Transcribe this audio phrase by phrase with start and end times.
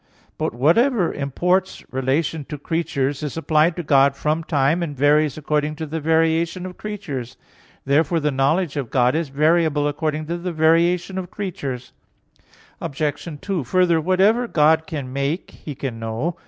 [0.39, 5.37] But whatever imports relation to the creature is applied to God from time, and varies
[5.37, 7.37] according to the variation of creatures.
[7.85, 11.93] Therefore the knowledge of God is variable according to the variation of creatures.
[12.81, 13.27] Obj.
[13.41, 16.35] 2: Further, whatever God can make, He can know.